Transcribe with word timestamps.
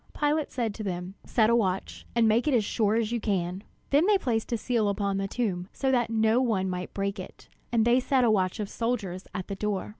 Pilate 0.19 0.49
said 0.51 0.73
to 0.73 0.83
them: 0.83 1.13
"Set 1.27 1.51
a 1.51 1.55
watch, 1.55 2.07
and 2.15 2.27
make 2.27 2.47
it 2.47 2.55
as 2.55 2.65
sure 2.65 2.95
as 2.95 3.11
you 3.11 3.19
can." 3.19 3.63
Then 3.91 4.07
they 4.07 4.17
placed 4.17 4.51
a 4.51 4.57
seal 4.57 4.89
upon 4.89 5.17
the 5.17 5.27
stone, 5.31 5.69
so 5.73 5.91
that 5.91 6.09
no 6.09 6.41
one 6.41 6.67
might 6.71 6.91
break 6.91 7.19
it; 7.19 7.47
and 7.71 7.85
they 7.85 7.99
set 7.99 8.23
a 8.23 8.31
watch 8.31 8.59
of 8.59 8.67
soldiers 8.67 9.27
at 9.35 9.47
the 9.47 9.53
door. 9.55 9.89